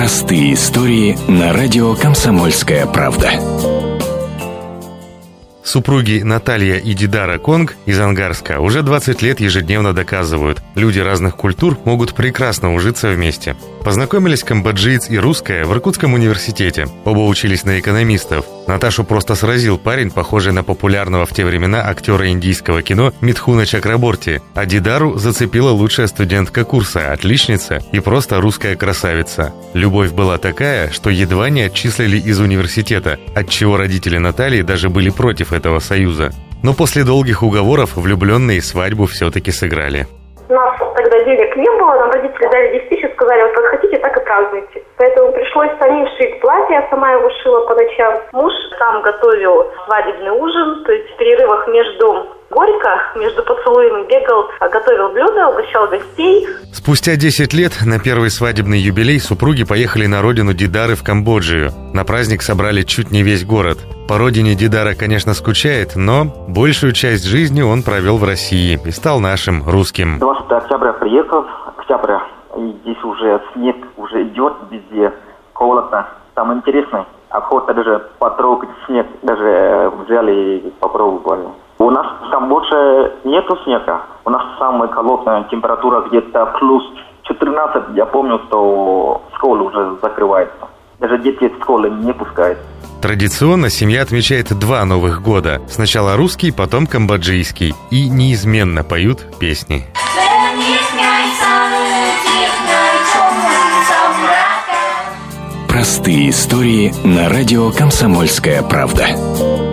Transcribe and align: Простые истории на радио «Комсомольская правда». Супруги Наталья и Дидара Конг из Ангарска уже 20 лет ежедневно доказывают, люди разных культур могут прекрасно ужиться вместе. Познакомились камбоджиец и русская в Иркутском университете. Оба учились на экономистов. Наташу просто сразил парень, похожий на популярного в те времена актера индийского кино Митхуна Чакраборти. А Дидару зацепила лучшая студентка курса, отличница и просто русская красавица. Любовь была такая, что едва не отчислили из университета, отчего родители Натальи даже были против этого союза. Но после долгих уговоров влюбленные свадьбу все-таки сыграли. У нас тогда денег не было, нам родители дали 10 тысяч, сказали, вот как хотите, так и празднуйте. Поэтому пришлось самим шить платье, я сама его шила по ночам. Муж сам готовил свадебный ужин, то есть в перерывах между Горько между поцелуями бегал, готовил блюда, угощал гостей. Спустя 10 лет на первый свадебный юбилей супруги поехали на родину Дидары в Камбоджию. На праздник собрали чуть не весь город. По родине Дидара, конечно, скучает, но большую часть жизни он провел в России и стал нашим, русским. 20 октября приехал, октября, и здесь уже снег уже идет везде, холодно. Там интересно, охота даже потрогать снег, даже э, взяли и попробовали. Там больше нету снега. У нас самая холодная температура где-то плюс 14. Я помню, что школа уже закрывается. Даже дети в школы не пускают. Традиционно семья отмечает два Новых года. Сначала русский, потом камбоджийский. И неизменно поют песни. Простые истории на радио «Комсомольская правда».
Простые 0.00 0.54
истории 0.54 1.14
на 1.30 1.52
радио 1.52 1.94
«Комсомольская 1.94 2.86
правда». 2.86 3.32
Супруги 5.62 6.22
Наталья 6.22 6.78
и 6.78 6.94
Дидара 6.94 7.36
Конг 7.36 7.76
из 7.84 8.00
Ангарска 8.00 8.60
уже 8.60 8.82
20 8.82 9.20
лет 9.20 9.40
ежедневно 9.40 9.92
доказывают, 9.92 10.62
люди 10.74 11.00
разных 11.00 11.36
культур 11.36 11.76
могут 11.84 12.14
прекрасно 12.14 12.72
ужиться 12.74 13.10
вместе. 13.10 13.56
Познакомились 13.84 14.42
камбоджиец 14.42 15.10
и 15.10 15.18
русская 15.18 15.66
в 15.66 15.72
Иркутском 15.74 16.14
университете. 16.14 16.88
Оба 17.04 17.20
учились 17.20 17.64
на 17.64 17.78
экономистов. 17.78 18.46
Наташу 18.66 19.04
просто 19.04 19.34
сразил 19.34 19.78
парень, 19.78 20.10
похожий 20.10 20.52
на 20.52 20.62
популярного 20.62 21.26
в 21.26 21.32
те 21.32 21.44
времена 21.44 21.82
актера 21.88 22.28
индийского 22.28 22.82
кино 22.82 23.12
Митхуна 23.20 23.66
Чакраборти. 23.66 24.40
А 24.54 24.66
Дидару 24.66 25.18
зацепила 25.18 25.70
лучшая 25.70 26.06
студентка 26.06 26.64
курса, 26.64 27.12
отличница 27.12 27.80
и 27.92 28.00
просто 28.00 28.40
русская 28.40 28.76
красавица. 28.76 29.52
Любовь 29.74 30.12
была 30.12 30.38
такая, 30.38 30.90
что 30.90 31.10
едва 31.10 31.50
не 31.50 31.62
отчислили 31.62 32.18
из 32.18 32.38
университета, 32.38 33.18
отчего 33.34 33.76
родители 33.76 34.18
Натальи 34.18 34.62
даже 34.62 34.88
были 34.88 35.10
против 35.10 35.52
этого 35.52 35.80
союза. 35.80 36.32
Но 36.62 36.74
после 36.74 37.04
долгих 37.04 37.42
уговоров 37.42 37.96
влюбленные 37.96 38.62
свадьбу 38.62 39.06
все-таки 39.06 39.50
сыграли. 39.50 40.06
У 40.50 40.52
нас 40.52 40.76
тогда 40.96 41.22
денег 41.22 41.54
не 41.54 41.70
было, 41.78 41.94
нам 41.94 42.10
родители 42.10 42.48
дали 42.48 42.72
10 42.72 42.88
тысяч, 42.88 43.12
сказали, 43.12 43.42
вот 43.42 43.52
как 43.52 43.66
хотите, 43.66 43.98
так 43.98 44.16
и 44.16 44.24
празднуйте. 44.24 44.82
Поэтому 44.96 45.30
пришлось 45.30 45.70
самим 45.78 46.08
шить 46.16 46.40
платье, 46.40 46.74
я 46.74 46.88
сама 46.90 47.12
его 47.12 47.30
шила 47.40 47.66
по 47.66 47.74
ночам. 47.76 48.20
Муж 48.32 48.52
сам 48.76 49.00
готовил 49.02 49.70
свадебный 49.84 50.32
ужин, 50.32 50.82
то 50.82 50.92
есть 50.92 51.08
в 51.08 51.16
перерывах 51.18 51.68
между 51.68 52.26
Горько 52.50 53.12
между 53.14 53.44
поцелуями 53.44 54.08
бегал, 54.08 54.50
готовил 54.60 55.10
блюда, 55.10 55.48
угощал 55.50 55.86
гостей. 55.86 56.48
Спустя 56.72 57.14
10 57.14 57.54
лет 57.54 57.72
на 57.86 58.00
первый 58.00 58.28
свадебный 58.28 58.78
юбилей 58.78 59.20
супруги 59.20 59.62
поехали 59.64 60.06
на 60.06 60.20
родину 60.20 60.52
Дидары 60.52 60.96
в 60.96 61.04
Камбоджию. 61.04 61.70
На 61.94 62.04
праздник 62.04 62.42
собрали 62.42 62.82
чуть 62.82 63.12
не 63.12 63.22
весь 63.22 63.46
город. 63.46 63.78
По 64.08 64.18
родине 64.18 64.56
Дидара, 64.56 64.94
конечно, 64.94 65.32
скучает, 65.34 65.94
но 65.94 66.24
большую 66.48 66.92
часть 66.92 67.24
жизни 67.24 67.62
он 67.62 67.84
провел 67.84 68.18
в 68.18 68.24
России 68.24 68.80
и 68.84 68.90
стал 68.90 69.20
нашим, 69.20 69.62
русским. 69.68 70.18
20 70.18 70.50
октября 70.50 70.92
приехал, 70.94 71.46
октября, 71.76 72.20
и 72.56 72.72
здесь 72.82 73.04
уже 73.04 73.40
снег 73.52 73.76
уже 73.96 74.24
идет 74.24 74.54
везде, 74.72 75.12
холодно. 75.52 76.08
Там 76.34 76.52
интересно, 76.52 77.06
охота 77.28 77.74
даже 77.74 78.08
потрогать 78.18 78.70
снег, 78.86 79.06
даже 79.22 79.44
э, 79.44 79.90
взяли 79.90 80.58
и 80.66 80.70
попробовали. 80.80 81.46
Там 82.40 82.48
больше 82.48 83.12
нету 83.24 83.54
снега. 83.64 84.00
У 84.24 84.30
нас 84.30 84.42
самая 84.58 84.88
холодная 84.88 85.44
температура 85.50 86.08
где-то 86.08 86.46
плюс 86.58 86.82
14. 87.24 87.94
Я 87.94 88.06
помню, 88.06 88.40
что 88.46 89.20
школа 89.36 89.60
уже 89.64 89.96
закрывается. 90.00 90.68
Даже 91.00 91.18
дети 91.18 91.50
в 91.50 91.62
школы 91.62 91.90
не 91.90 92.14
пускают. 92.14 92.58
Традиционно 93.02 93.68
семья 93.68 94.00
отмечает 94.00 94.58
два 94.58 94.82
Новых 94.86 95.20
года. 95.20 95.60
Сначала 95.68 96.16
русский, 96.16 96.50
потом 96.50 96.86
камбоджийский. 96.86 97.74
И 97.90 98.08
неизменно 98.08 98.84
поют 98.84 99.18
песни. 99.38 99.84
Простые 105.68 106.30
истории 106.30 106.90
на 107.04 107.28
радио 107.28 107.70
«Комсомольская 107.70 108.62
правда». 108.62 109.69